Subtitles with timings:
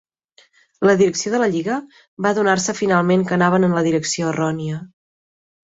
[0.89, 1.77] La direcció de la lliga
[2.27, 4.85] va adonar-se finalment que anaven en la direcció errònia.